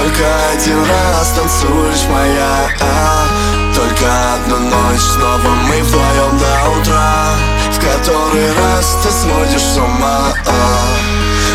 [0.00, 3.26] один раз танцуешь моя а,
[3.74, 7.34] Только одну ночь снова мы вдвоем до утра.
[7.70, 10.88] В который раз ты сводишь с ума а,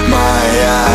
[0.08, 0.86] Моя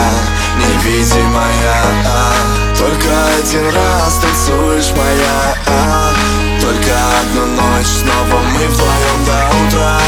[0.59, 2.33] невидимая а,
[2.79, 3.09] Только
[3.39, 6.13] один раз танцуешь моя а,
[6.61, 9.99] Только одну ночь снова мы вдвоем до утра.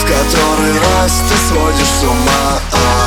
[0.00, 2.99] В который раз ты сводишь с ума а,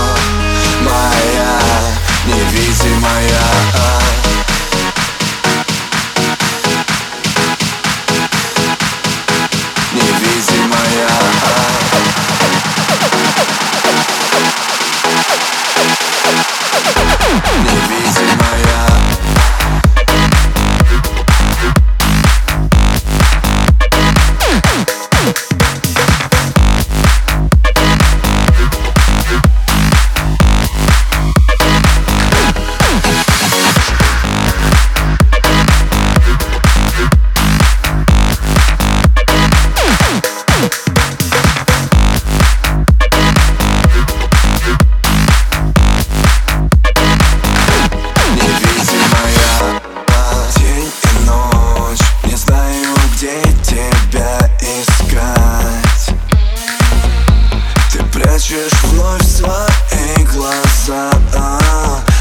[58.53, 61.09] Прячешь вновь свои глаза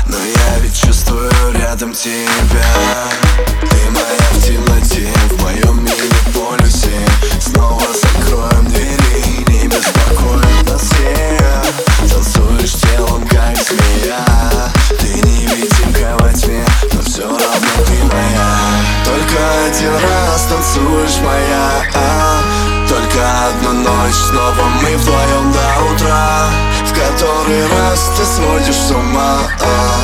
[0.07, 2.65] Но я ведь чувствую рядом тебя.
[3.61, 7.07] Ты моя в темноте, в моем мини-полюсе.
[7.39, 14.25] Снова закроем двери, не беспокоит нас всех Танцуешь телом, как змея.
[14.89, 16.65] Ты невидимка во тьме,
[16.95, 18.59] но все равно ты моя.
[19.05, 21.85] Только один раз танцуешь моя.
[21.95, 22.22] а,
[23.13, 26.49] Только одну ночь, снова мы вдвоем до утра.
[26.87, 29.39] В который раз ты сводишь с ума.
[29.61, 29.99] А,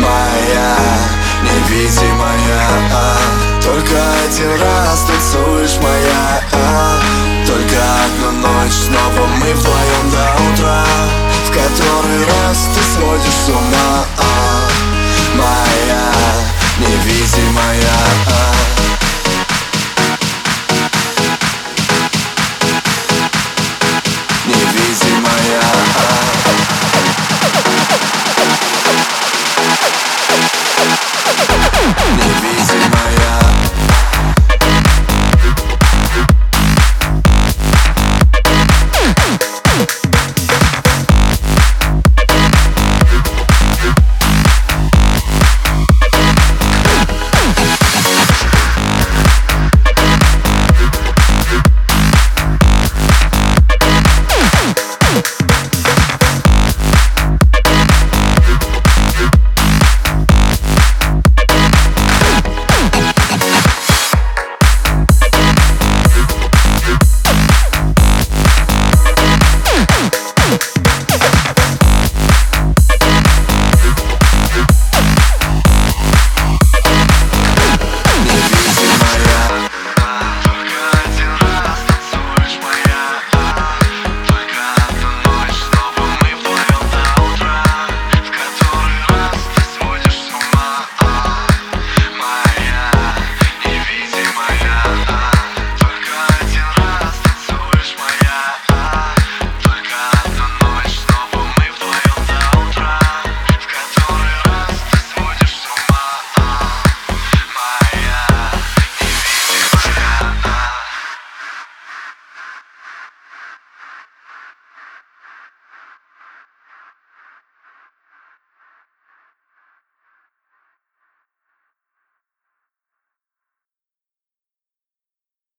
[0.00, 0.76] Моя
[1.42, 2.66] невидимая.
[2.92, 3.16] А,
[3.62, 3.94] Только
[4.26, 6.42] один раз танцуешь моя.
[6.52, 6.98] А,